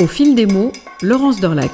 [0.00, 0.70] Au fil des mots,
[1.02, 1.72] Laurence Dorlac.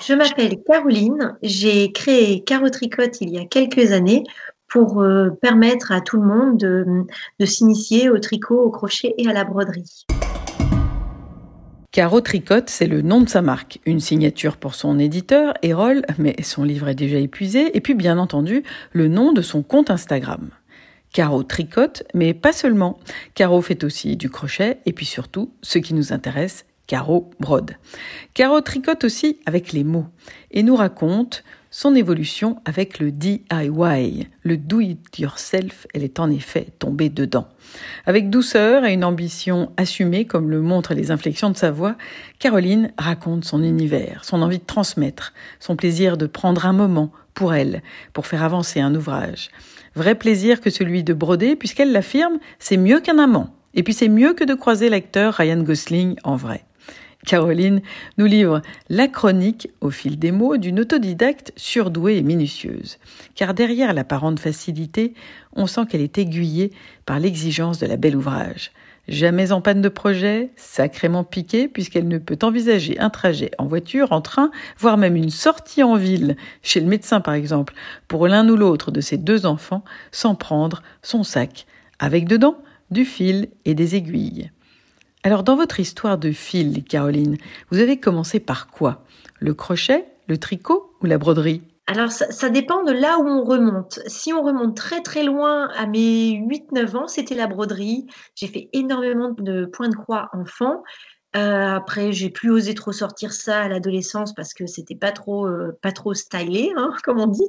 [0.00, 4.24] Je m'appelle Caroline, j'ai créé Caro Tricote il y a quelques années
[4.66, 6.86] pour euh, permettre à tout le monde de,
[7.38, 10.06] de s'initier au tricot, au crochet et à la broderie.
[11.92, 13.78] Caro Tricote, c'est le nom de sa marque.
[13.84, 17.76] Une signature pour son éditeur, Erol, mais son livre est déjà épuisé.
[17.76, 18.62] Et puis, bien entendu,
[18.92, 20.48] le nom de son compte Instagram.
[21.14, 22.98] Caro tricote, mais pas seulement.
[23.34, 27.76] Caro fait aussi du crochet et puis surtout, ce qui nous intéresse, Caro brode.
[28.34, 30.06] Caro tricote aussi avec les mots
[30.50, 36.30] et nous raconte son évolution avec le DIY, le do it yourself, elle est en
[36.30, 37.46] effet tombée dedans.
[38.06, 41.96] Avec douceur et une ambition assumée comme le montrent les inflexions de sa voix,
[42.40, 47.54] Caroline raconte son univers, son envie de transmettre, son plaisir de prendre un moment pour
[47.54, 49.50] elle, pour faire avancer un ouvrage.
[49.94, 53.54] Vrai plaisir que celui de broder, puisqu'elle l'affirme, c'est mieux qu'un amant.
[53.74, 56.64] Et puis c'est mieux que de croiser l'acteur Ryan Gosling en vrai.
[57.24, 57.80] Caroline
[58.18, 62.98] nous livre la chronique, au fil des mots, d'une autodidacte surdouée et minutieuse.
[63.34, 65.14] Car derrière l'apparente facilité,
[65.54, 66.70] on sent qu'elle est aiguillée
[67.06, 68.72] par l'exigence de la belle ouvrage.
[69.06, 74.12] Jamais en panne de projet, sacrément piquée puisqu'elle ne peut envisager un trajet en voiture,
[74.12, 77.74] en train, voire même une sortie en ville, chez le médecin par exemple,
[78.08, 81.66] pour l'un ou l'autre de ses deux enfants, sans prendre son sac,
[81.98, 82.56] avec dedans
[82.90, 84.50] du fil et des aiguilles.
[85.22, 87.36] Alors dans votre histoire de fil, Caroline,
[87.70, 89.04] vous avez commencé par quoi?
[89.38, 91.62] Le crochet, le tricot ou la broderie?
[91.86, 94.00] Alors, ça, dépend de là où on remonte.
[94.06, 98.06] Si on remonte très très loin à mes 8-9 ans, c'était la broderie.
[98.34, 100.82] J'ai fait énormément de points de croix enfant.
[101.36, 105.46] Euh, après, j'ai plus osé trop sortir ça à l'adolescence parce que c'était pas trop,
[105.46, 107.48] euh, pas trop stylé, hein, comme on dit.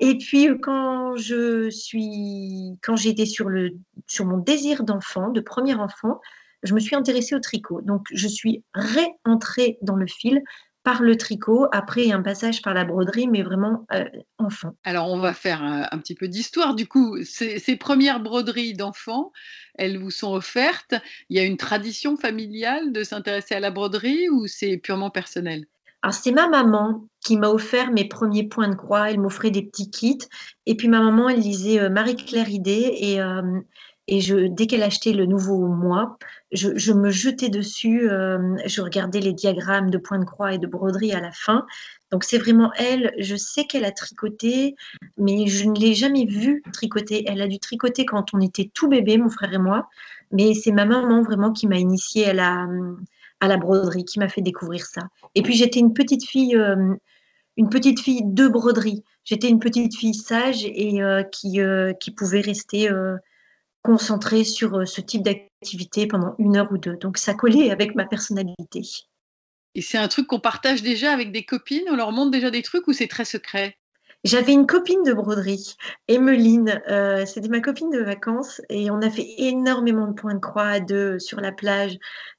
[0.00, 3.72] Et puis, quand je suis, quand été sur le,
[4.06, 6.20] sur mon désir d'enfant, de premier enfant,
[6.62, 7.80] je me suis intéressée au tricot.
[7.82, 10.42] Donc, je suis réentrée dans le fil
[10.86, 14.04] par le tricot, après un passage par la broderie, mais vraiment euh,
[14.38, 14.76] enfant.
[14.84, 16.76] Alors on va faire un, petit peu d'histoire.
[16.76, 19.32] Du coup, ces, premières broderies d'enfants,
[19.74, 20.94] elles vous sont offertes.
[21.28, 25.66] Il y a une tradition familiale de s'intéresser à la broderie ou c'est purement personnel?
[26.02, 29.10] Alors, c'est ma maman qui m'a offert mes premiers points de croix.
[29.10, 30.18] Elle m'offrait des petits kits.
[30.66, 32.94] Et puis, ma maman, elle lisait euh, Marie-Claire Idée.
[33.00, 33.42] Et, euh,
[34.08, 36.16] et dès qu'elle achetait le nouveau moi,
[36.52, 40.58] je, je me jetais dessus, euh, je regardais les diagrammes de points de croix et
[40.58, 41.66] de broderie à la fin.
[42.12, 44.76] Donc c'est vraiment elle, je sais qu'elle a tricoté,
[45.18, 47.24] mais je ne l'ai jamais vue tricoter.
[47.26, 49.88] Elle a dû tricoter quand on était tout bébé, mon frère et moi,
[50.30, 52.68] mais c'est ma maman vraiment qui m'a initiée à la,
[53.40, 55.02] à la broderie, qui m'a fait découvrir ça.
[55.34, 56.94] Et puis j'étais une petite fille, euh,
[57.56, 59.02] une petite fille de broderie.
[59.24, 61.58] J'étais une petite fille sage et euh, qui,
[61.98, 62.88] qui pouvait rester
[63.86, 66.96] concentrée sur euh, ce type d'activité pendant une heure ou deux.
[66.96, 68.82] Donc ça collait avec ma personnalité.
[69.76, 71.84] Et c'est un truc qu'on partage déjà avec des copines?
[71.88, 73.76] On leur montre déjà des trucs ou c'est très secret?
[74.24, 75.76] J'avais une copine de broderie,
[76.08, 80.40] Emmeline, euh, c'était ma copine de vacances et on a fait énormément de points de
[80.40, 81.96] croix à deux sur la plage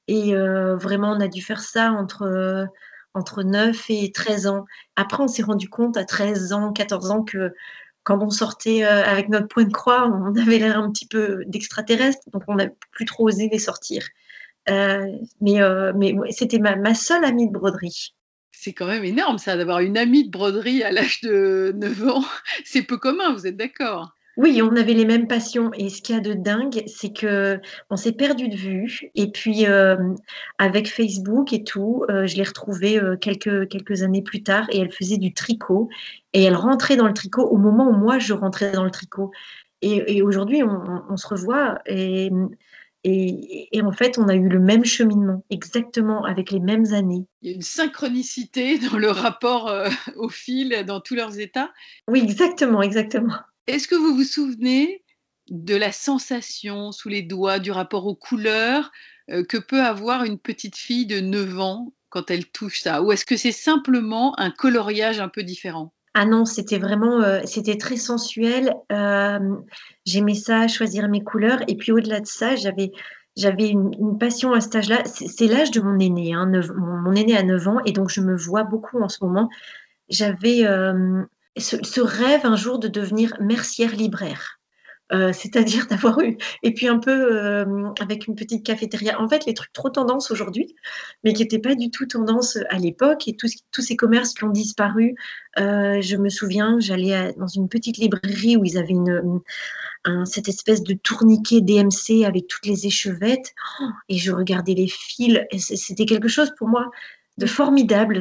[0.09, 2.67] et euh, vraiment on a dû faire ça entre,
[3.13, 4.65] entre 9 et 13 ans.
[4.97, 7.53] Après on s'est rendu compte à 13 ans, 14 ans que
[8.07, 11.43] quand on sortait euh, avec notre point de croix, on avait l'air un petit peu
[11.45, 14.07] d'extraterrestre, donc on n'a plus trop osé les sortir.
[14.69, 15.91] Euh, mais euh,
[16.31, 18.15] c'était ma, ma, seule amie de broderie.
[18.53, 22.23] C'est quand même énorme ça, d'avoir une amie de broderie à l'âge de 9 ans.
[22.63, 24.13] C'est peu commun, vous êtes d'accord?
[24.37, 27.59] Oui, on avait les mêmes passions et ce qu'il y a de dingue, c'est que
[27.89, 29.97] on s'est perdu de vue et puis euh,
[30.59, 34.79] avec Facebook et tout, euh, je l'ai retrouvée euh, quelques quelques années plus tard et
[34.79, 35.89] elle faisait du tricot
[36.33, 39.31] et elle rentrait dans le tricot au moment où moi je rentrais dans le tricot
[39.81, 42.31] et, aujourd'hui on, se revoit et,
[43.03, 47.25] et, et, en fait on a eu le même cheminement exactement avec les mêmes années.
[47.41, 49.71] Il y a une synchronicité dans le rapport
[50.15, 51.71] au fil dans tous leurs états.
[52.07, 53.33] Oui, exactement, exactement.
[53.67, 55.03] Est-ce que vous vous souvenez
[55.49, 58.91] de la sensation sous les doigts, du rapport aux couleurs
[59.29, 63.01] euh, que peut avoir une petite fille de 9 ans quand elle touche ça?
[63.01, 65.93] Ou est-ce que c'est simplement un coloriage un peu différent?
[66.13, 68.73] Ah non, c'était vraiment, euh, c'était très sensuel.
[68.91, 69.55] Euh,
[70.05, 71.59] j'aimais ça, choisir mes couleurs.
[71.67, 72.91] Et puis au-delà de ça, j'avais,
[73.35, 75.03] j'avais une, passion à cet âge-là.
[75.05, 78.35] C'est, l'âge de mon aîné, hein, mon, aîné a 9 ans, et donc je me
[78.35, 79.49] vois beaucoup en ce moment.
[80.09, 80.65] J'avais,
[81.59, 84.57] ce, rêve un jour de devenir mercière libraire.
[85.13, 89.21] Euh, c'est-à-dire d'avoir eu, et puis un peu euh, avec une petite cafétéria.
[89.21, 90.75] En fait, les trucs trop tendance aujourd'hui,
[91.23, 94.49] mais qui n'étaient pas du tout tendance à l'époque, et tous, ces commerces qui ont
[94.49, 95.15] disparu.
[95.59, 98.95] Euh, je me souviens, j'allais dans une petite librairie où ils avaient
[100.25, 103.53] cette espèce de tourniquet DMC avec toutes les échevettes.
[103.81, 105.39] Oh, et je regardais les fils.
[105.57, 106.89] C'était quelque chose pour moi
[107.37, 108.19] de formidable.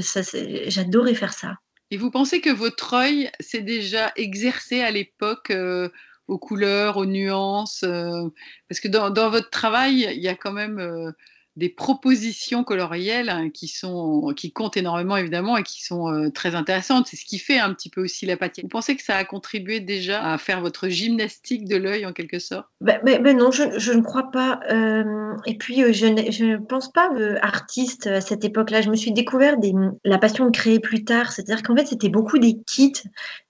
[0.68, 1.56] J'adorais faire ça.
[1.90, 5.88] Et vous pensez que votre œil s'est déjà exercé à l'époque euh,
[6.26, 8.28] aux couleurs, aux nuances euh,
[8.68, 11.12] Parce que dans, votre travail, il y a quand même euh,
[11.56, 16.54] des propositions colorielles hein, qui, sont, qui comptent énormément évidemment et qui sont euh, très
[16.54, 17.06] intéressantes.
[17.06, 18.64] C'est ce qui fait un petit peu aussi la pâtière.
[18.64, 22.38] Vous pensez que ça a contribué déjà à faire votre gymnastique de l'œil en quelque
[22.38, 22.66] sorte?
[22.80, 23.00] Ben,
[23.36, 24.60] Non, je, ne crois pas.
[24.70, 27.10] Euh, et puis, euh, je, ne, pense pas
[27.40, 28.82] artiste à cette époque-là.
[28.82, 29.72] Je me suis découvert des,
[30.04, 31.32] la passion de créer plus tard.
[31.32, 32.92] C'est-à-dire qu'en fait, c'était beaucoup des kits.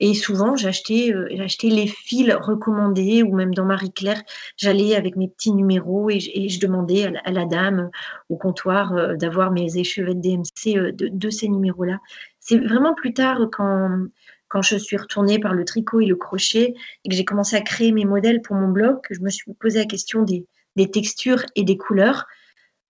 [0.00, 4.22] Et souvent, j'achetais j'achetais les fils recommandés ou même dans Marie-Claire,
[4.56, 7.90] j'allais avec mes petits numéros et je, demandais à la dame
[8.28, 11.98] au comptoir euh, d'avoir mes échevettes DMC euh, de, ces numéros-là.
[12.40, 14.06] C'est vraiment plus tard quand,
[14.48, 17.60] quand je suis retournée par le tricot et le crochet et que j'ai commencé à
[17.60, 20.46] créer mes modèles pour mon blog, que je me suis posé la question des,
[20.76, 22.26] des textures et des couleurs.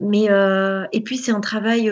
[0.00, 1.90] Mais, euh, et puis, c'est un travail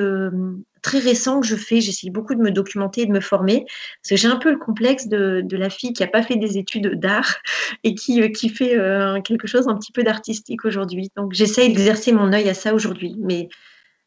[0.85, 1.81] très récent que je fais.
[1.81, 3.65] J'essaye beaucoup de me documenter et de me former.
[3.65, 6.37] Parce que j'ai un peu le complexe de, de la fille qui n'a pas fait
[6.37, 7.37] des études d'art
[7.83, 11.11] et qui, euh, qui fait euh, quelque chose un petit peu d'artistique aujourd'hui.
[11.17, 13.17] Donc j'essaye d'exercer mon œil à ça aujourd'hui.
[13.19, 13.49] Mais,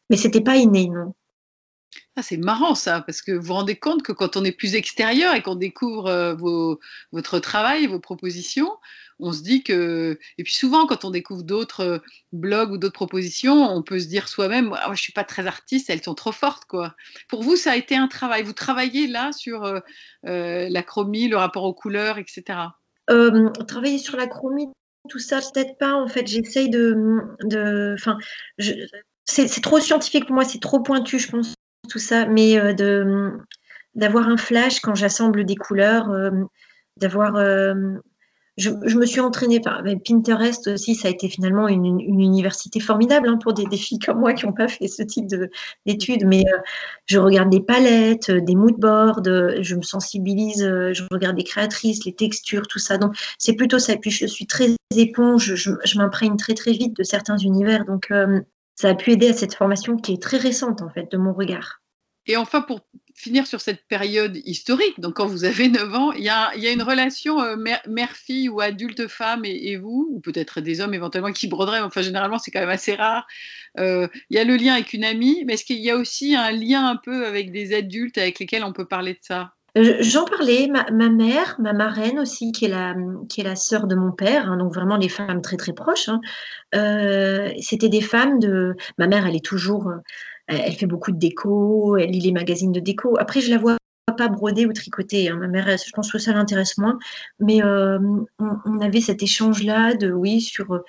[0.08, 1.14] mais ce n'était pas inné, non.
[2.16, 4.74] Ah, c'est marrant ça, parce que vous vous rendez compte que quand on est plus
[4.74, 6.34] extérieur et qu'on découvre euh,
[7.12, 8.72] votre travail, vos propositions,
[9.20, 10.18] on se dit que.
[10.38, 11.98] Et puis souvent, quand on découvre d'autres euh,
[12.32, 15.46] blogs ou d'autres propositions, on peut se dire soi-même ah, Je ne suis pas très
[15.46, 16.64] artiste, elles sont trop fortes.
[16.66, 16.94] quoi.
[17.28, 18.42] Pour vous, ça a été un travail.
[18.42, 19.80] Vous travaillez là sur euh,
[20.26, 22.60] euh, la chromie, le rapport aux couleurs, etc.
[23.66, 24.68] travailler sur la chromie,
[25.08, 25.94] tout ça, peut-être pas.
[25.94, 26.96] En fait, j'essaye de.
[27.44, 27.96] de
[29.24, 31.54] c'est trop scientifique pour moi, c'est trop pointu, je pense,
[31.90, 32.26] tout ça.
[32.26, 33.32] Mais de
[33.94, 36.08] d'avoir un flash quand j'assemble des couleurs,
[36.96, 37.36] d'avoir
[38.58, 43.38] je, me suis entraînée par Pinterest aussi, ça a été finalement une, université formidable hein,
[43.40, 45.26] pour des, filles comme moi qui n'ont pas fait ce type
[45.86, 46.26] d'études.
[46.26, 46.58] Mais euh,
[47.06, 52.04] je regarde des palettes, euh, des moodboards, euh, je me sensibilise, je regarde des créatrices,
[52.04, 52.98] les textures, tout ça.
[52.98, 53.96] Donc c'est plutôt ça.
[53.96, 57.84] Puis je suis très éponge, je, je m'imprègne très très vite de certains univers.
[57.84, 58.12] Donc
[58.74, 61.32] ça a pu aider à cette formation qui est très récente en fait de mon
[61.32, 61.80] regard.
[62.26, 62.80] Et enfin, pour
[63.18, 66.82] finir sur cette période historique, donc quand vous avez 9 ans, il y a, une
[66.82, 67.56] relation euh,
[67.88, 72.52] mère-fille ou adulte-femme et, vous, ou peut-être des hommes éventuellement qui broderaient, enfin généralement c'est
[72.52, 73.26] quand même assez rare.
[73.80, 76.36] Euh, il y a le lien avec une amie, mais est-ce qu'il y a aussi
[76.36, 79.52] un lien un peu avec des adultes avec lesquels on peut parler de ça?
[79.74, 84.56] J'en parlais, ma, mère, ma marraine aussi, qui est la, sœur de mon père, hein,
[84.56, 86.08] donc vraiment des femmes très très proches.
[86.08, 86.20] Hein.
[86.74, 88.74] Euh, c'était des femmes de.
[88.96, 89.92] Ma mère, elle est toujours
[90.48, 93.16] elle fait beaucoup de déco, elle lit les magazines de déco.
[93.18, 93.78] Après, je la vois
[94.12, 95.28] pas broder ou tricoter.
[95.28, 95.36] Hein.
[95.36, 96.98] Ma mère, je pense que ça l'intéresse moins.
[97.40, 97.98] Mais euh,
[98.38, 100.82] on, avait cet échange-là de, oui, sur,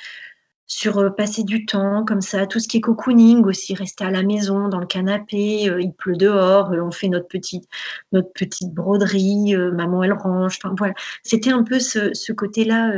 [0.67, 4.11] sur euh, passer du temps comme ça, tout ce qui est cocooning aussi, rester à
[4.11, 7.65] la maison, dans le canapé, euh, il pleut dehors, on fait notre petite,
[8.11, 10.59] notre petite broderie, maman elle range.
[10.63, 10.93] Enfin, voilà.
[11.23, 12.93] C'était un peu ce, ce côté-là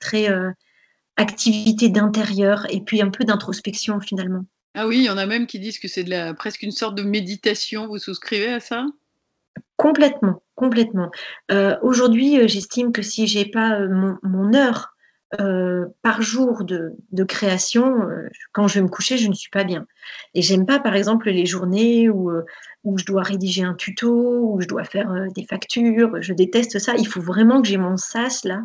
[0.00, 0.28] très
[1.16, 4.44] activité d'intérieur et puis un peu d'introspection finalement.
[4.78, 7.02] Ah oui, il y en a même qui disent que c'est presque une sorte de
[7.02, 7.86] méditation.
[7.86, 8.84] Vous souscrivez à ça?
[9.78, 11.10] Complètement, complètement.
[11.50, 14.92] Euh, aujourd'hui, euh, j'estime que si j'ai pas euh, mon, heure
[16.02, 18.06] par jour de, création,
[18.52, 19.86] quand je vais me coucher, je ne suis pas bien.
[20.34, 22.30] Et j'aime pas, par exemple, les journées où,
[22.84, 26.22] où je dois rédiger un tuto, où je dois faire des factures.
[26.22, 26.94] Je déteste ça.
[26.96, 28.62] Il faut vraiment que j'ai mon sas là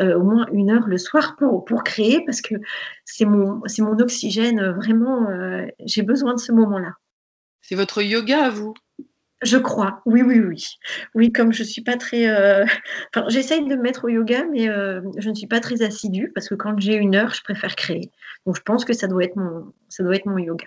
[0.00, 2.54] euh, au moins une heure le soir pour, pour créer parce que
[3.04, 4.58] c'est mon, c'est mon oxygène.
[4.58, 6.94] Euh, vraiment, euh, j'ai besoin de ce moment-là.
[7.60, 8.72] C'est votre yoga à vous?
[9.42, 10.64] Je crois, oui, oui, oui.
[11.14, 12.26] Oui, comme je suis pas très.
[13.14, 16.48] Enfin, j'essaye de me mettre au yoga, mais je ne suis pas très assidue parce
[16.48, 18.10] que quand j'ai une heure, je préfère créer.
[18.46, 20.66] Donc, je pense que ça doit être mon, ça doit être mon yoga.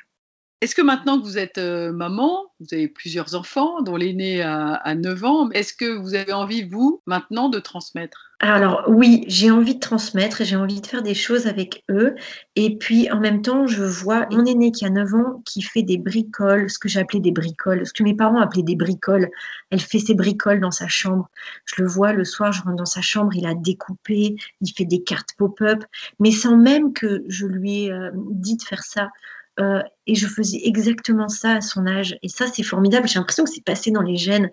[0.66, 4.74] Est-ce que maintenant que vous êtes euh, maman, vous avez plusieurs enfants, dont l'aîné a,
[4.74, 8.32] a 9 ans, est-ce que vous avez envie, vous, maintenant, de transmettre?
[8.40, 12.16] Alors oui, j'ai envie de transmettre et j'ai envie de faire des choses avec eux.
[12.56, 15.84] Et puis en même temps, je vois mon aîné qui a 9 ans qui fait
[15.84, 19.30] des bricoles, ce que j'appelais des bricoles, ce que mes parents appelaient des bricoles.
[19.70, 21.30] Elle fait ses bricoles dans sa chambre.
[21.66, 24.86] Je le vois le soir, je rentre dans sa chambre, il a découpé, il fait
[24.86, 25.84] des cartes pop-up,
[26.20, 29.10] mais sans même que je lui ai euh, dit de faire ça.
[29.58, 32.18] Et je faisais exactement ça à son âge.
[32.22, 33.08] Et ça, c'est formidable.
[33.08, 34.52] J'ai l'impression que c'est passé dans les gènes.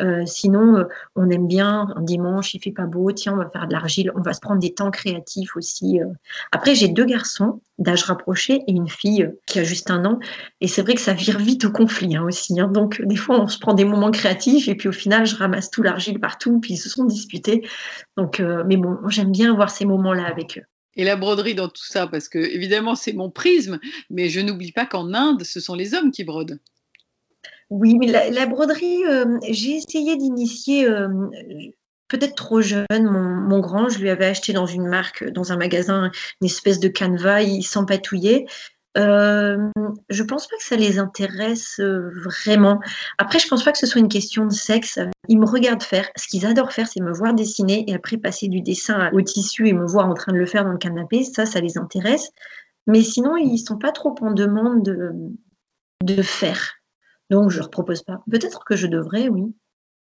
[0.00, 3.50] Euh, sinon, euh, on aime bien un dimanche, il fait pas beau, tiens, on va
[3.50, 6.00] faire de l'argile, on va se prendre des temps créatifs aussi.
[6.00, 6.06] Euh.
[6.52, 10.18] Après, j'ai deux garçons d'âge rapproché et une fille qui a juste un an.
[10.60, 12.58] Et c'est vrai que ça vire vite au conflit hein, aussi.
[12.60, 12.68] Hein.
[12.68, 15.70] Donc, des fois, on se prend des moments créatifs et puis au final, je ramasse
[15.70, 17.66] tout l'argile partout, puis ils se sont disputés.
[18.16, 20.79] Donc, mais bon, j'aime bien avoir ces moments-là avec eux.
[21.00, 23.80] Et la broderie dans tout ça, parce que évidemment, c'est mon prisme,
[24.10, 26.58] mais je n'oublie pas qu'en Inde, ce sont les hommes qui brodent.
[27.70, 31.08] Oui, mais la, broderie, euh, j'ai essayé d'initier, euh,
[32.08, 36.10] peut-être trop jeune, mon, grand, je lui avais acheté dans une marque, dans un magasin,
[36.42, 38.44] une espèce de canevas, il s'empatouillait.
[38.98, 39.70] Euh,
[40.08, 42.80] je pense pas que ça les intéresse euh, vraiment.
[43.18, 44.98] Après, je pense pas que ce soit une question de sexe.
[45.28, 46.08] Ils me regardent faire.
[46.16, 49.68] Ce qu'ils adorent faire, c'est me voir dessiner et après passer du dessin au tissu
[49.68, 51.22] et me voir en train de le faire dans le canapé.
[51.24, 52.30] Ça, ça les intéresse.
[52.86, 55.12] Mais sinon, ils sont pas trop en demande de,
[56.02, 56.74] de faire.
[57.30, 58.22] Donc, je leur propose pas.
[58.28, 59.54] Peut-être que je devrais, oui.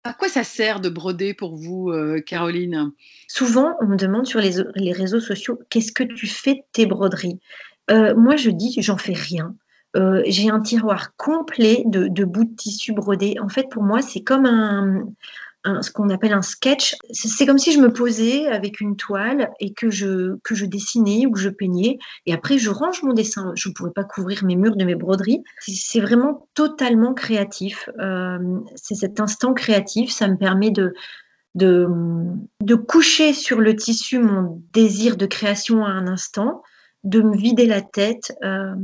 [0.04, 2.92] À quoi ça sert de broder pour vous, euh, Caroline?
[3.26, 6.86] Souvent, on me demande sur les, les réseaux sociaux qu'est-ce que tu fais de tes
[6.86, 7.40] broderies?
[7.90, 9.54] Euh, Moi, je dis j'en fais rien.
[9.96, 13.36] Euh, j'ai un tiroir complet de, bouts de tissu brodés.
[13.40, 16.94] En fait, pour moi, c'est comme un, ce qu'on appelle un sketch.
[17.10, 21.26] C'est comme si je me posais avec une toile et que je, que je dessinais
[21.26, 21.98] ou que je peignais.
[22.26, 23.52] Et après, je range mon dessin.
[23.54, 25.42] Je ne pourrais pas couvrir mes murs de mes broderies.
[25.60, 27.88] C'est vraiment totalement créatif.
[27.98, 28.38] Euh,
[28.76, 30.10] c'est cet instant créatif.
[30.10, 30.94] Ça me permet de,
[31.54, 31.88] de,
[32.62, 36.62] de coucher sur le tissu mon désir de création à un instant,
[37.04, 38.36] de me vider la tête.
[38.44, 38.74] Euh,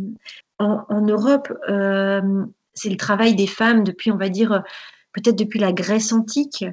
[0.58, 4.62] en, Europe, euh, c'est le travail des femmes depuis, on va dire,
[5.12, 6.64] peut-être depuis la Grèce antique.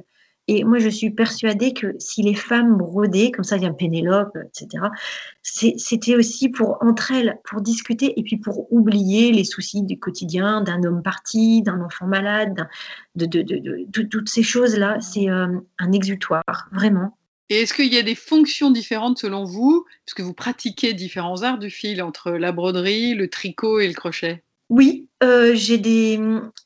[0.47, 4.85] Et moi, je suis persuadée que si les femmes brodaient, comme ça vient Pénélope, etc.,
[5.43, 10.61] c'était aussi pour entre elles, pour discuter et puis pour oublier les soucis du quotidien,
[10.61, 12.67] d'un homme parti, d'un enfant malade,
[13.15, 14.99] de, de, de, toutes ces choses-là.
[14.99, 17.15] C'est euh, un exutoire, vraiment.
[17.51, 21.59] Et est-ce qu'il y a des fonctions différentes selon vous, puisque vous pratiquez différents arts
[21.59, 24.41] du fil entre la broderie, le tricot et le crochet.
[24.69, 26.17] Oui, euh, j'ai des,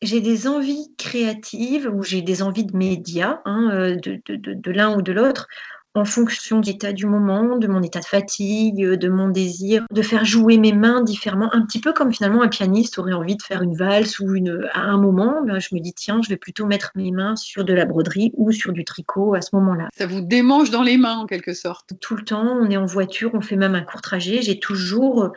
[0.03, 5.11] des envies créatives ou j'ai des envies de médias, hein, euh, de, l'un ou de
[5.11, 5.47] l'autre,
[5.95, 10.01] en fonction de l'état du moment, de mon état de fatigue, de mon désir, de
[10.01, 13.41] faire jouer mes mains différemment, un petit peu comme finalement un pianiste aurait envie de
[13.41, 16.37] faire une valse ou une, à un moment, ben, je me dis tiens, je vais
[16.37, 19.87] plutôt mettre mes mains sur de la broderie ou sur du tricot à ce moment-là.
[19.95, 22.85] Ça vous démange dans les mains en quelque sorte Tout le temps, on est en
[22.85, 25.31] voiture, on fait même un court trajet, j'ai toujours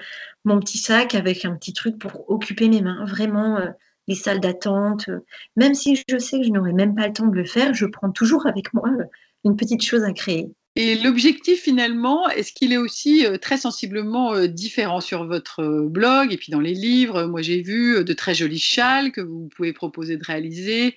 [0.45, 3.05] mon petit sac avec un petit truc pour occuper mes mains.
[3.05, 3.69] Vraiment, euh,
[4.09, 5.09] les salles d'attente.
[5.09, 5.21] Euh,
[5.57, 7.87] même si je sais que je n'aurai même pas le temps de le faire, je
[7.87, 9.05] prends toujours avec moi euh,
[9.45, 10.49] une petite chose à créer.
[10.77, 16.53] Et l'objectif finalement, est-ce qu'il est aussi très sensiblement différent sur votre blog et puis
[16.53, 17.25] dans les livres?
[17.25, 20.95] Moi j'ai vu de très jolis châles que vous pouvez proposer de réaliser,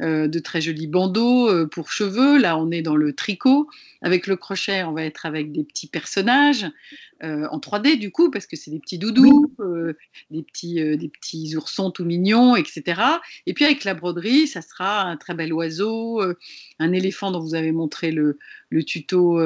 [0.00, 2.38] de très jolis bandeaux pour cheveux.
[2.38, 3.68] Là on est dans le tricot.
[4.02, 6.66] Avec le crochet, on va être avec des petits personnages.
[7.22, 9.94] Euh, en 3D du coup, parce que c'est des petits doudous, euh,
[10.30, 13.02] des, petits, euh, des petits oursons tout mignons, etc.
[13.46, 16.22] Et puis avec la broderie, ça sera un très bel oiseau,
[16.78, 18.38] un éléphant dont vous avez montré le,
[18.70, 19.38] le tuto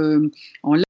[0.63, 0.85] en live.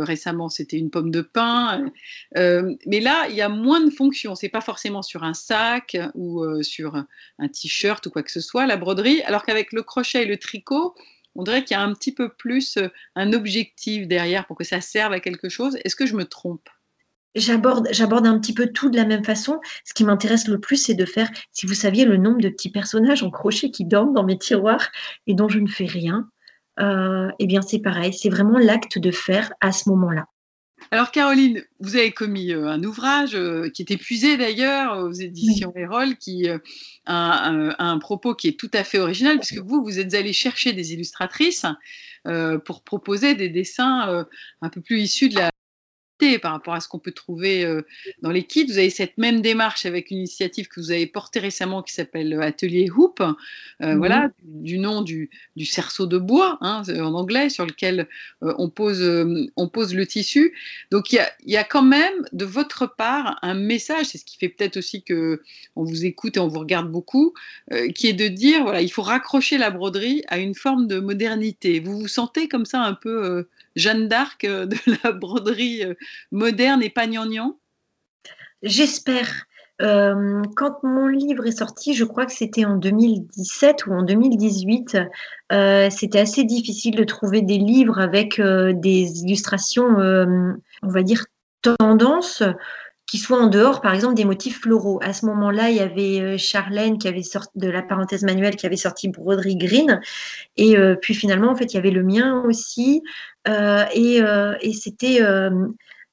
[0.00, 1.90] Récemment, c'était une pomme de pin.
[2.34, 4.34] mais là, il y a moins de fonctions.
[4.34, 8.66] C'est pas forcément sur un sac ou sur un t-shirt ou quoi que ce soit,
[8.66, 9.22] la broderie.
[9.22, 10.94] Alors qu'avec le crochet et le tricot,
[11.34, 14.64] on dirait qu'il y a un petit peu plus euh, un objectif derrière pour que
[14.64, 15.76] ça serve à quelque chose.
[15.84, 16.68] Est-ce que je me trompe?
[17.34, 19.60] J'aborde, j'aborde un petit peu tout de la même façon.
[19.84, 22.70] Ce qui m'intéresse le plus, c'est de faire, si vous saviez le nombre de petits
[22.70, 24.88] personnages en crochet qui dorment dans mes tiroirs
[25.26, 26.28] et dont je ne fais rien,
[26.80, 30.26] euh, eh bien c'est pareil, c'est vraiment l'acte de faire à ce moment-là.
[30.90, 35.72] Alors Caroline, vous avez commis euh, un ouvrage euh, qui est épuisé d'ailleurs aux éditions
[35.76, 36.58] Erol, qui euh,
[37.06, 40.72] a un, propos qui est tout à fait original, puisque vous, vous êtes allé chercher
[40.72, 41.66] des illustratrices
[42.64, 44.26] pour proposer des dessins
[44.62, 45.50] un peu plus issus de la,
[46.40, 47.82] par rapport à ce qu'on peut trouver euh,
[48.22, 48.66] dans les kits.
[48.66, 52.40] Vous avez cette même démarche avec une initiative que vous avez portée récemment qui s'appelle
[52.40, 53.32] Atelier Hoop, euh,
[53.80, 53.98] mhm.
[53.98, 55.30] voilà, du nom du,
[55.64, 58.08] cerceau de bois hein, en anglais sur lequel
[58.42, 59.02] euh, on, pose,
[59.56, 60.54] on pose le tissu.
[60.90, 64.48] Donc il y a, quand même de votre part un message, c'est ce qui fait
[64.48, 65.42] peut-être aussi que
[65.76, 67.34] on vous écoute et on vous regarde beaucoup,
[67.94, 71.80] qui est de dire voilà, il faut raccrocher la broderie à une forme de modernité.
[71.80, 75.94] Vous vous sentez comme ça un peu Jeanne d'Arc euh, de la broderie euh,
[76.30, 77.58] moderne et pas gnangnan?
[78.62, 79.46] J'espère.
[79.82, 84.98] Euh, quand mon livre est sorti, je crois que c'était en 2017 ou en 2018,
[85.90, 91.26] c'était assez difficile de trouver des livres avec des illustrations, on va dire,
[91.60, 92.42] tendance.
[93.06, 94.98] qui soient en dehors, par exemple, des motifs floraux.
[95.02, 98.66] À ce moment-là, il y avait Charlène qui avait sorti de la parenthèse manuelle qui
[98.66, 100.00] avait sorti broderie green,
[100.56, 103.02] et puis finalement, en fait, il y avait le mien aussi,
[103.46, 104.20] et,
[104.60, 105.20] et c'était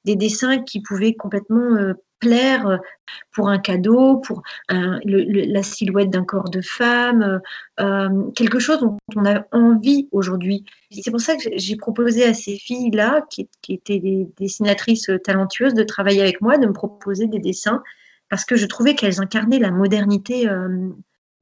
[0.04, 2.78] des dessins qui pouvaient complètement plaire euh,
[3.32, 7.40] pour un cadeau, pour la silhouette d'un corps de femme,
[7.80, 10.64] euh, quelque chose dont on a envie aujourd'hui.
[10.90, 15.82] C'est pour ça que j'ai proposé à ces filles-là, qui, étaient des dessinatrices talentueuses, de
[15.82, 17.82] travailler avec moi, de me proposer des dessins,
[18.30, 20.88] parce que je trouvais qu'elles incarnaient la modernité euh,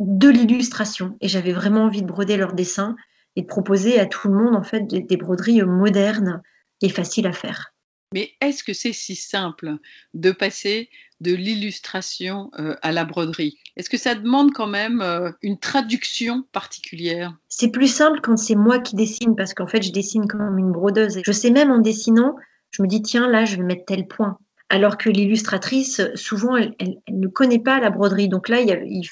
[0.01, 1.17] de l'illustration.
[1.21, 2.97] Et j'avais vraiment envie de broder leurs dessins
[3.37, 6.43] et de proposer à tout le monde en fait des broderies modernes
[6.83, 7.73] et faciles à faire.
[8.13, 9.77] Mais est-ce que c'est si simple
[10.15, 13.59] de passer de l'illustration euh, à la broderie?
[13.77, 17.37] Est-ce que ça demande quand même euh, une traduction particulière?
[17.49, 20.73] C'est plus simple quand c'est moi qui dessine, parce qu'en fait, je dessine comme une
[20.73, 21.21] brodeuse.
[21.25, 22.35] Je sais même en dessinant,
[22.73, 24.39] je me dis, tiens, là, je vais mettre tel point.
[24.71, 26.75] Alors que l'illustratrice, souvent, elle,
[27.09, 28.29] ne connaît pas la broderie.
[28.29, 29.03] Donc là, il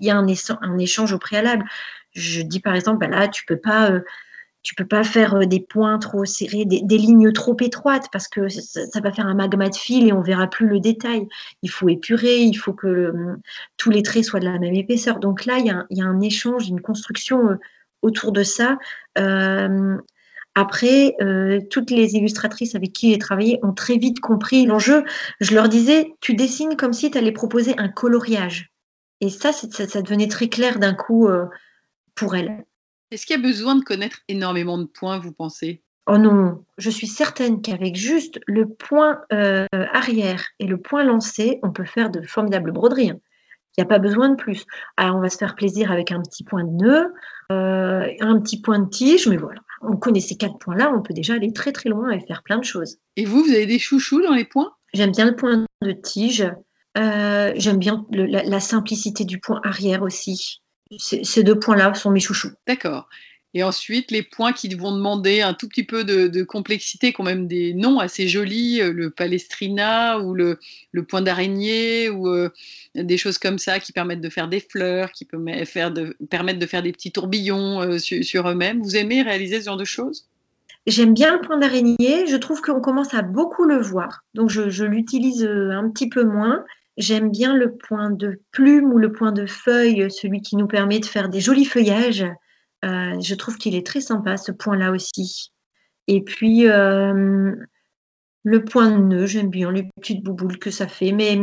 [0.00, 1.64] y a, un, échange au préalable.
[2.12, 3.90] Je dis par exemple, bah là, tu peux pas...
[3.90, 4.00] Euh,
[4.62, 8.48] tu peux pas faire euh, des points trop serrés, des, lignes trop étroites parce que
[8.48, 11.26] ça, va faire un magma de fil et on verra plus le détail.
[11.62, 13.12] Il faut épurer, il faut que
[13.76, 15.18] tous les traits soient de la même épaisseur.
[15.18, 17.56] Donc là, il y a, un échange, une construction euh,
[18.02, 18.78] autour de ça.
[19.18, 19.96] Euh,
[20.54, 21.16] après,
[21.70, 25.02] toutes les illustratrices avec qui j'ai travaillé ont très vite compris l'enjeu.
[25.40, 28.70] Je leur disais, tu dessines comme si tu allais proposer un coloriage.
[29.22, 31.26] Et ça, ça devenait très clair d'un coup
[32.14, 32.64] pour elles.
[33.10, 35.82] Est-ce qu'il y a besoin de connaître énormément de points, vous pensez?
[36.06, 41.60] Oh non, je suis certaine qu'avec juste le point euh, arrière et le point lancé,
[41.62, 43.10] on peut faire de formidables broderies.
[43.10, 43.18] Hein.
[43.76, 44.64] Il n'y a pas besoin de plus.
[44.96, 47.14] Alors, on va se faire plaisir avec un petit point de nœud,
[47.50, 49.60] euh, un petit point de tige, mais voilà.
[49.80, 52.58] On connaît ces quatre points-là, on peut déjà aller très très loin et faire plein
[52.58, 52.98] de choses.
[53.16, 54.72] Et vous, vous avez des chouchous dans les points?
[54.92, 56.46] J'aime bien le point de tige.
[56.98, 60.61] Euh, j'aime bien la, simplicité du point arrière aussi
[60.98, 62.52] ces deux points-là sont mes chouchous.
[62.66, 63.08] D'accord.
[63.54, 67.46] Et ensuite, les points qui vont demander un tout petit peu de, complexité, quand même
[67.46, 70.58] des noms assez jolis, euh, le palestrina ou le,
[71.06, 72.48] point d'araignée ou euh,
[72.94, 76.66] des choses comme ça qui permettent de faire des fleurs, qui permettent de, permettent de
[76.66, 78.80] faire des petits tourbillons euh, sur, eux-mêmes.
[78.82, 80.26] Vous aimez réaliser ce genre de choses?
[80.86, 82.26] J'aime bien le point d'araignée.
[82.26, 84.24] Je trouve qu'on commence à beaucoup le voir.
[84.34, 86.64] Donc, je l'utilise un petit peu moins.
[86.98, 91.00] J'aime bien le point de plume ou le point de feuille, celui qui nous permet
[91.00, 92.26] de faire des jolis feuillages.
[92.84, 95.52] Euh, je trouve qu'il est très sympa, ce point-là aussi.
[96.08, 97.54] Et puis, euh,
[98.44, 101.12] le point de nœud, j'aime bien les petites bouboules que ça fait.
[101.12, 101.38] Mais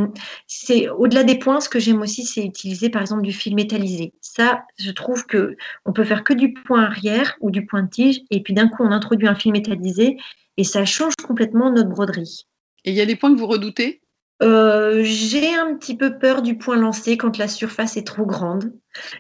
[0.48, 4.14] c'est au-delà des points, ce que j'aime aussi, c'est utiliser par exemple du fil métallisé.
[4.22, 7.90] Ça, je trouve que on peut faire que du point arrière ou du point de
[7.90, 10.18] tige, et puis d'un coup, on introduit un fil métallisé
[10.58, 12.46] et ça change complètement notre broderie.
[12.84, 14.02] Et il y a des points que vous redoutez?
[14.42, 18.74] Euh, j'ai un petit peu peur du point lancé quand la surface est trop grande.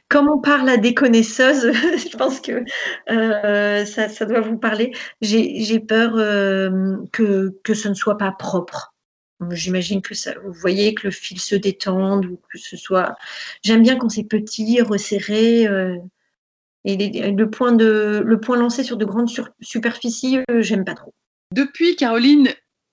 [0.07, 2.63] Comme on parle à des connaisseuses, je pense que
[3.09, 4.93] euh, ça, doit vous parler.
[5.21, 8.93] J'ai peur euh, que, que ce ne soit pas propre.
[9.51, 10.13] J'imagine que
[10.45, 13.15] vous voyez que le fil se détende ou que ce soit.
[13.63, 15.63] J'aime bien quand c'est petit, resserré.
[16.83, 19.29] et le, point de, le point lancé sur de grandes
[19.61, 21.13] superficies, j'aime pas trop.
[21.53, 22.49] Depuis, Caroline,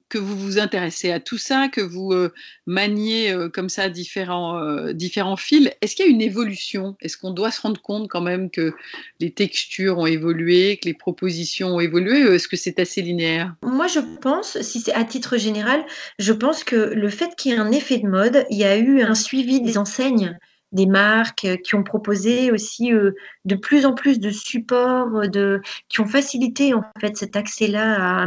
[0.09, 2.33] que vous vous intéressez à tout ça, que vous euh,
[2.66, 6.97] maniez euh, comme ça différents, euh, différents fils, est-ce qu'il y a une évolution?
[7.01, 8.73] Est-ce qu'on doit se rendre compte quand même que
[9.21, 13.55] les textures ont évolué, que les propositions ont évolué Est-ce que c'est assez linéaire?
[13.62, 15.85] Moi, je pense, si c'est à titre général,
[16.19, 18.77] je pense que le fait qu'il y ait un effet de mode, il y a
[18.77, 20.38] eu un suivi des enseignes
[20.73, 26.07] des marques qui ont proposé aussi de plus en plus de supports, de, qui ont
[26.07, 28.27] facilité en fait cet accès-là à,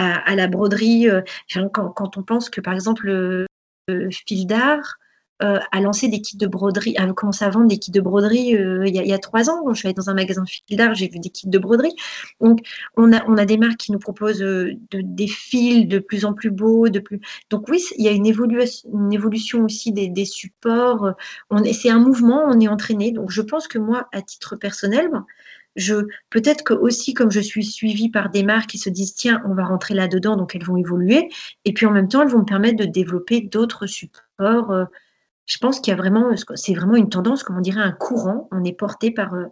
[0.00, 1.08] à, la broderie.
[1.08, 1.22] Euh,
[1.72, 3.46] quand, on pense que, par exemple, le,
[4.10, 4.98] fil d'art
[5.42, 8.56] euh, a lancé des kits de broderie, a commencé à vendre des kits de broderie
[8.56, 9.62] euh, il, y a, trois ans.
[9.64, 11.94] Quand je suis allée dans un magasin fil d'art, j'ai vu des kits de broderie.
[12.40, 12.60] Donc,
[12.96, 14.44] on a, on a des marques qui nous proposent
[14.92, 16.88] des fils de plus en plus beaux.
[16.88, 17.20] De plus...
[17.50, 21.14] Donc, oui, il y a une évolution, une évolution aussi des, supports.
[21.72, 23.10] C'est un mouvement, on est entraîné.
[23.10, 25.10] Donc, je pense que moi, à titre personnel,
[25.76, 25.94] je
[26.30, 29.54] peut-être que aussi comme je suis suivie par des marques qui se disent tiens on
[29.54, 31.28] va rentrer là dedans donc elles vont évoluer.
[31.64, 34.84] Et puis en même temps elles vont me permettre de développer d'autres supports euh,
[35.46, 38.48] je pense qu'il y a vraiment c'est vraiment une tendance comme on dirait un courant.
[38.52, 39.46] On est porté par euh,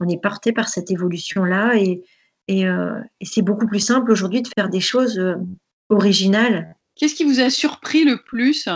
[0.00, 4.48] on est porté par cette évolution là euh, et, c'est beaucoup plus simple aujourd'hui de
[4.48, 5.20] faire des choses
[5.88, 6.74] originales.
[6.96, 8.68] Qu'est-ce qui vous a surpris le plus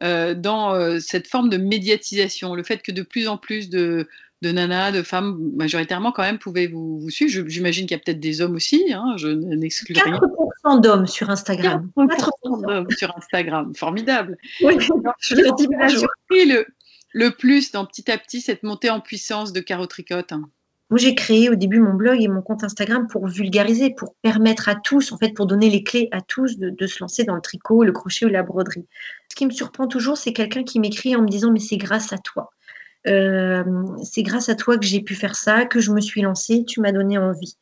[0.00, 2.54] dans cette forme de médiatisation?
[2.54, 4.08] Le fait que de plus en plus de,
[4.42, 8.02] de nanas, de femmes, majoritairement quand même, pouvaient vous, vous suivre J'imagine qu'il y a
[8.04, 10.18] peut-être des hommes aussi, hein, je n'exclus rien.
[10.64, 11.90] 4% d'hommes sur Instagram.
[11.96, 14.36] 4% d'hommes sur Instagram, formidable.
[14.62, 16.66] Oui, je le dis le,
[17.12, 20.32] le plus dans petit à petit cette montée en puissance de Caro Tricotte
[20.90, 24.70] moi, j'ai créé au début mon blog et mon compte Instagram pour vulgariser, pour permettre
[24.70, 27.42] à tous, en fait, pour donner les clés à tous de, se lancer dans le
[27.42, 28.86] tricot, le crochet ou la broderie.
[29.30, 32.14] Ce qui me surprend toujours, c'est quelqu'un qui m'écrit en me disant mais c'est grâce
[32.14, 32.50] à toi.
[33.06, 33.64] Euh,
[34.02, 36.80] c'est grâce à toi que j'ai pu faire ça, que je me suis lancée, tu
[36.80, 37.56] m'as donné envie.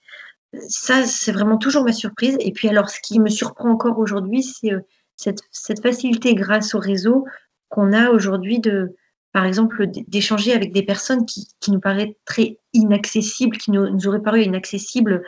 [0.69, 2.37] Ça, c'est vraiment toujours ma surprise.
[2.41, 4.81] Et puis alors, ce qui me surprend encore aujourd'hui, c'est euh,
[5.17, 7.27] cette, facilité grâce au réseau
[7.69, 8.95] qu'on a aujourd'hui de,
[9.33, 14.43] par exemple, d'échanger avec des personnes qui, nous paraissent très inaccessibles, qui nous, auraient paru
[14.43, 15.23] inaccessibles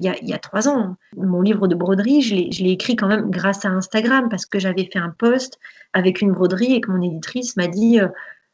[0.00, 0.96] il y, a, trois ans.
[1.16, 4.88] Mon livre de broderie, je l'ai écrit quand même grâce à Instagram parce que j'avais
[4.92, 5.60] fait un post
[5.92, 8.08] avec une broderie et que mon éditrice m'a dit euh,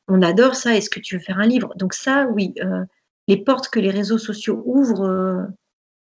[0.08, 1.72] On adore ça, est-ce que tu veux faire un livre?
[1.76, 2.84] Donc, ça, oui, euh,
[3.28, 5.42] les portes que les réseaux sociaux ouvrent euh,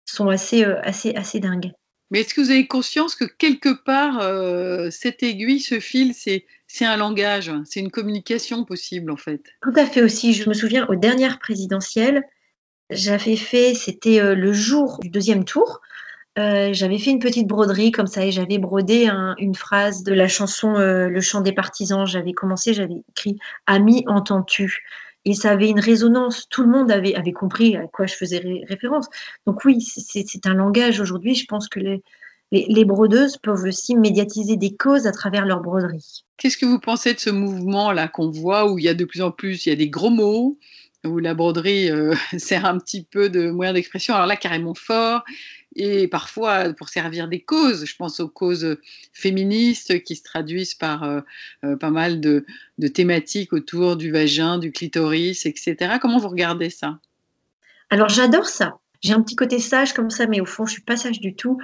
[0.06, 1.72] sont assez, assez, assez dingues.
[2.12, 6.44] Mais est-ce que vous avez conscience que quelque part, euh, cette aiguille, ce fil, c'est,
[6.66, 9.42] c'est un langage, c'est une communication possible en fait?
[9.62, 10.34] Tout à fait aussi.
[10.34, 12.22] Je me souviens aux dernières présidentielles,
[12.90, 15.80] j'avais fait, c'était euh, le jour du deuxième tour,
[16.38, 20.28] euh, j'avais fait une petite broderie comme ça et j'avais brodé une phrase de la
[20.28, 22.06] chanson Le chant des partisans.
[22.06, 24.82] J'avais commencé, j'avais écrit Ami, entends-tu?
[25.24, 26.48] Et ça avait une résonance.
[26.48, 29.06] Tout le monde avait, compris à quoi je faisais référence.
[29.46, 31.34] Donc oui, c'est un langage aujourd'hui.
[31.34, 32.02] Je pense que les,
[32.50, 36.24] les, brodeuses peuvent aussi médiatiser des causes à travers leur broderie.
[36.36, 39.22] Qu'est-ce que vous pensez de ce mouvement-là qu'on voit où il y a de plus
[39.22, 40.58] en plus, il y a des gros mots,
[41.04, 45.22] où la broderie euh, sert un petit peu de moyen d'expression, alors là carrément fort,
[45.74, 47.84] et parfois pour servir des causes.
[47.84, 48.76] Je pense aux causes
[49.12, 51.20] féministes qui se traduisent par euh,
[51.64, 52.44] euh, pas mal de,
[52.94, 55.96] thématiques autour du vagin, du clitoris, etc.
[56.00, 56.98] Comment vous regardez ça?
[57.90, 58.78] Alors j'adore ça.
[59.02, 61.34] J'ai un petit côté sage comme ça, mais au fond, je suis pas sage du
[61.34, 61.58] tout.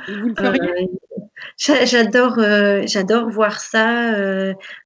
[1.57, 2.39] J'adore,
[2.87, 4.13] j'adore voir ça.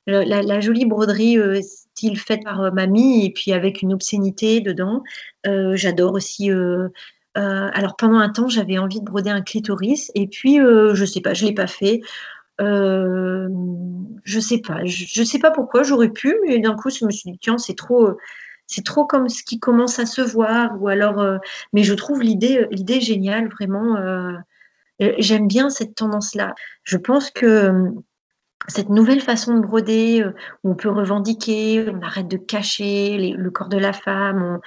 [0.06, 5.02] La, la, jolie broderie style faite par mamie et puis avec une obscénité dedans.
[5.44, 6.50] j'adore aussi
[7.38, 11.04] euh, alors pendant un temps, j'avais envie de broder un clitoris et puis euh, je
[11.04, 12.00] sais pas, je l'ai pas fait.
[12.60, 13.48] Euh,
[14.24, 17.32] je sais pas, je, sais pas pourquoi j'aurais pu, mais d'un coup, je me suis
[17.32, 18.10] dit tiens, c'est trop,
[18.66, 21.24] c'est trop comme ce qui commence à se voir ou alors.
[21.72, 23.96] mais je trouve l'idée, l'idée géniale vraiment.
[25.18, 26.54] J'aime bien cette tendance-là.
[26.84, 27.90] Je pense que
[28.68, 30.24] cette nouvelle façon de broder,
[30.62, 34.60] où on peut revendiquer, on arrête de cacher le corps de la femme,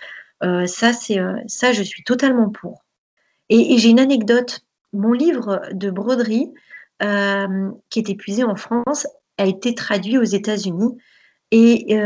[0.43, 2.84] euh, ça, c'est euh, ça, je suis totalement pour.
[3.50, 4.62] Et, j'ai une anecdote.
[4.93, 6.52] Mon livre de broderie,
[7.04, 10.98] euh, qui est épuisé en France, a été traduit aux États-Unis.
[11.52, 11.98] Et,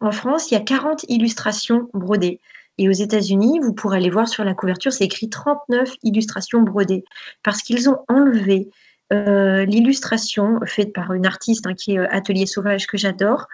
[0.00, 2.40] en France, il y a 40 illustrations brodées.
[2.78, 7.04] Et aux États-Unis, vous pourrez aller voir sur la couverture, c'est écrit 39 illustrations brodées.
[7.42, 8.68] Parce qu'ils ont enlevé
[9.10, 13.46] l'illustration faite par une artiste hein, qui est Atelier Sauvage, que j'adore,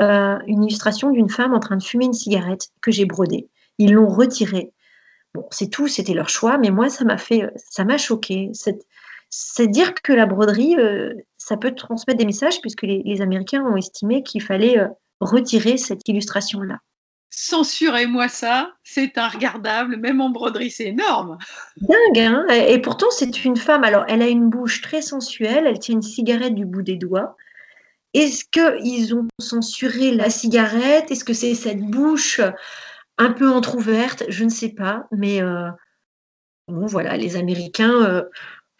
[0.00, 3.48] euh, une illustration d'une femme en train de fumer une cigarette que j'ai brodée.
[3.78, 4.72] Ils l'ont retirée.
[5.34, 8.50] Bon, c'est tout, c'était leur choix, mais moi, ça m'a fait, ça m'a choqué.
[9.28, 13.76] C'est dire que la broderie, euh, ça peut transmettre des messages, puisque les, Américains ont
[13.76, 14.88] estimé qu'il fallait euh,
[15.20, 16.78] retirer cette illustration-là.
[17.30, 21.38] Censurez-moi ça, c'est un regardable, même en broderie, c'est énorme.
[21.76, 23.84] Dingue, hein Et pourtant, c'est une femme.
[23.84, 27.36] Alors, elle a une bouche très sensuelle, elle tient une cigarette du bout des doigts.
[28.14, 31.12] Est-ce qu'ils ont censuré la cigarette?
[31.12, 32.40] Est-ce que c'est cette bouche
[33.18, 34.24] un peu entr'ouverte?
[34.28, 35.06] Je ne sais pas.
[35.12, 35.68] Mais euh,
[36.66, 38.04] bon, voilà, les Américains.
[38.04, 38.22] Euh,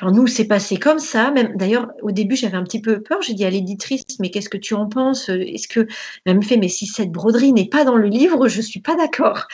[0.03, 1.31] nous, c'est passé comme ça.
[1.31, 3.21] Même d'ailleurs, au début, j'avais un petit peu peur.
[3.23, 5.29] J'ai dit à l'éditrice, mais qu'est-ce que tu en penses?
[5.29, 5.87] Est-ce que
[6.25, 8.97] elle me fait, mais si cette broderie n'est pas dans le livre, je suis pas
[8.97, 9.47] d'accord.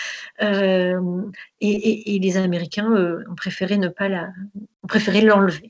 [0.43, 1.01] Euh,
[1.61, 2.91] et, les Américains
[3.29, 4.29] ont préféré ne pas la,
[4.83, 5.69] ont préféré l'enlever.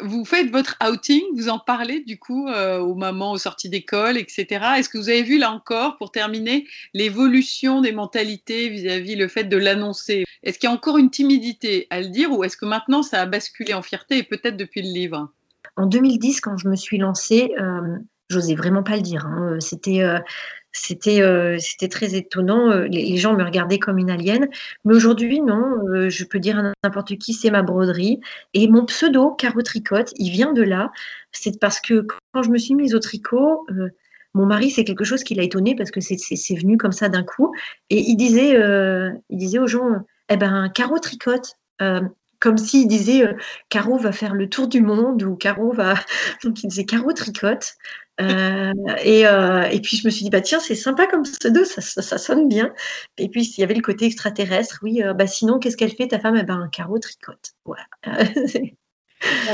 [0.00, 4.16] Vous faites votre outing, vous en parlez du coup euh, aux mamans aux sorties d'école,
[4.16, 4.46] etc.
[4.78, 9.44] Est-ce que vous avez vu là encore, pour terminer, l'évolution des mentalités vis-à-vis le fait
[9.44, 10.24] de l'annoncer?
[10.42, 13.20] Est-ce qu'il y a encore une timidité à le dire ou est-ce que maintenant ça
[13.20, 15.30] a basculé en fierté et peut-être depuis le livre?
[15.76, 17.98] En 2010, quand je me suis lancée, euh,
[18.30, 19.26] j'osais vraiment pas le dire.
[19.26, 19.58] Hein.
[19.60, 20.18] C'était euh,
[20.74, 22.70] c'était euh, c'était très étonnant.
[22.70, 24.48] Euh, les, gens me regardaient comme une alien.
[24.84, 25.62] Mais aujourd'hui, non.
[25.88, 28.20] Euh, je peux dire à n'importe qui, c'est ma broderie.
[28.54, 30.90] Et mon pseudo, Caro Tricotte, il vient de là.
[31.30, 33.66] C'est parce que quand je me suis mise au tricot,
[34.34, 37.22] mon mari, c'est quelque chose qui l'a étonné parce que c'est venu comme ça d'un
[37.22, 37.54] coup.
[37.90, 38.54] Et il disait,
[39.30, 39.88] il disait aux gens,
[40.28, 41.56] eh ben, Caro Tricotte.
[42.40, 43.24] Comme s'il disait
[43.68, 45.94] Caro va faire le tour du monde ou Caro va.
[46.44, 47.74] Donc il disait Caro tricote.
[48.20, 52.16] et, et, puis je me suis dit, bah tiens, c'est sympa comme pseudo, ça, ça,
[52.16, 52.72] sonne bien.
[53.18, 56.20] Et puis il y avait le côté extraterrestre, oui, bah sinon, qu'est-ce qu'elle fait ta
[56.20, 56.36] femme?
[56.36, 57.54] Eh ben, Caro tricote.
[57.64, 57.84] Voilà.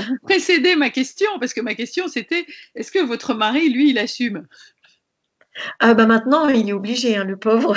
[0.09, 3.99] vous précédez ma question, parce que ma question c'était, est-ce que votre mari, lui, il
[3.99, 4.47] assume?
[5.79, 7.77] Ah bah maintenant, il est obligé, hein, le pauvre.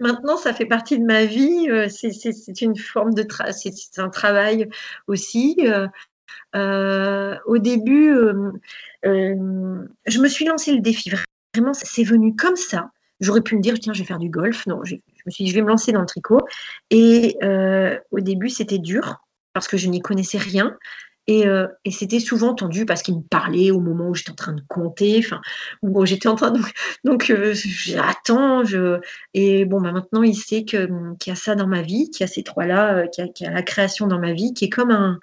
[0.00, 1.68] Maintenant, ça fait partie de ma vie.
[1.70, 4.68] Euh, c'est une forme de c'est un travail
[5.06, 5.56] aussi.
[5.62, 5.86] Euh,
[6.56, 8.14] euh, au début,
[9.04, 11.10] je me suis lancé le défi.
[11.54, 12.90] Vraiment, c'est venu comme ça.
[13.20, 14.66] J'aurais pu me dire, tiens, je vais faire du golf.
[14.66, 16.40] Non, je me suis je vais me lancer dans le tricot.
[16.90, 17.38] Et
[18.10, 19.20] au début, c'était dur
[19.52, 20.76] parce que je n'y connaissais rien.
[21.30, 24.52] Euh, et, c'était souvent tendu parce qu'il me parlait au moment où j'étais en train
[24.52, 25.40] de compter, enfin,
[25.82, 26.60] où j'étais en train de.
[27.04, 28.62] Donc, euh, j'attends.
[29.32, 32.24] Et bon, bah, maintenant, il sait qu'il y a ça dans ma vie, qu'il y
[32.24, 34.90] a ces trois-là, euh, qu'il y, a la création dans ma vie, qui est comme
[34.90, 35.18] un.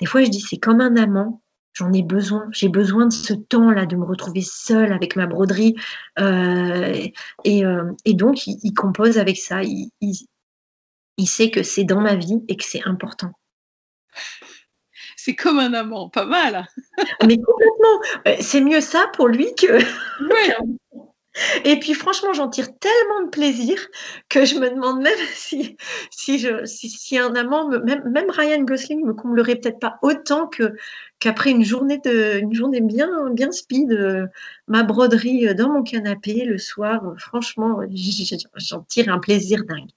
[0.00, 1.42] Des fois, je dis, c'est comme un amant.
[1.72, 2.46] J'en ai besoin.
[2.52, 5.74] J'ai besoin de ce temps-là, de me retrouver seule avec ma broderie.
[6.18, 7.64] et,
[8.14, 9.62] donc, il, compose avec ça.
[9.64, 13.32] il sait que c'est dans ma vie et que c'est important
[15.24, 16.66] c'est comme un amant, pas mal.
[17.26, 18.22] Mais complètement.
[18.28, 19.78] Euh, c'est mieux ça pour lui que.
[21.64, 23.76] Et puis franchement, j'en tire tellement de plaisir
[24.28, 25.76] que je me demande même si,
[26.10, 30.74] si, je, si, un amant, même, même Ryan Gosling me comblerait peut-être pas autant que
[31.18, 34.26] qu'après une journée de, une journée bien, bien speed, euh,
[34.68, 37.02] ma broderie euh, dans mon canapé le soir.
[37.18, 37.80] franchement,
[38.56, 39.90] j'en tire un plaisir dingue.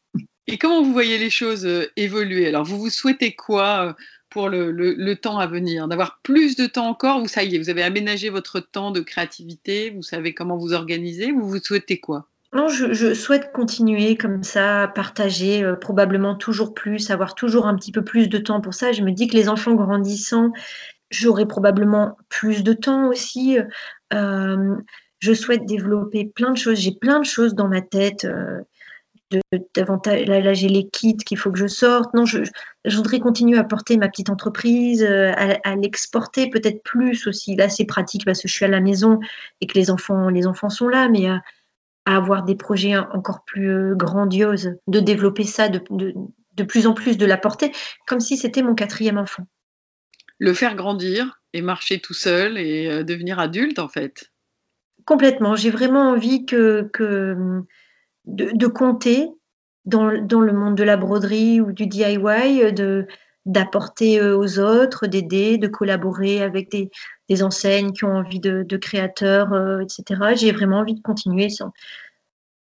[0.47, 2.47] Et comment vous voyez les choses évoluer?
[2.47, 3.95] Alors, vous vous souhaitez quoi
[4.29, 8.29] pour le, temps à venir D'avoir plus de temps encore Vous, est, vous avez aménagé
[8.29, 12.27] votre temps de créativité, vous savez comment vous organiser, vous vous souhaitez quoi?
[12.53, 17.91] Non, je, souhaite continuer comme ça, partager euh, probablement toujours plus, avoir toujours un petit
[17.91, 18.93] peu plus de temps pour ça.
[18.93, 20.53] Je me dis que les enfants grandissant,
[21.09, 23.59] j'aurai probablement plus de temps aussi.
[24.13, 24.75] Euh,
[25.19, 26.79] je souhaite développer plein de choses.
[26.79, 28.25] J'ai plein de choses dans ma tête.
[28.25, 28.61] Euh,
[29.75, 30.25] davantage.
[30.27, 32.13] Là, j'ai les kits qu'il faut que je sorte.
[32.13, 32.43] Non, je,
[32.85, 37.55] voudrais continuer à porter ma petite entreprise, euh, à, l'exporter peut-être plus aussi.
[37.55, 39.19] Là, c'est pratique parce que je suis à la maison
[39.61, 41.41] et que les enfants, les enfants sont là, mais à,
[42.05, 47.17] avoir des projets encore plus euh, grandioses, de développer ça de, de, plus en plus,
[47.17, 47.73] de la porter,
[48.07, 49.43] comme si c'était mon quatrième enfant.
[50.39, 54.31] Le faire grandir et marcher tout seul et euh, devenir adulte, en fait.
[55.05, 55.55] Complètement.
[55.55, 57.63] J'ai vraiment envie que, que
[58.27, 59.29] de, compter
[59.85, 63.07] dans, le monde de la broderie ou du DIY, de,
[63.45, 69.53] d'apporter euh, aux autres, d'aider, de collaborer avec des, enseignes qui ont envie de, créateurs,
[69.53, 70.35] euh, etc.
[70.35, 71.47] J'ai vraiment envie de continuer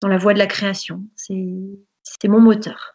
[0.01, 1.01] dans la voie de la création.
[1.15, 2.92] C'est mon moteur.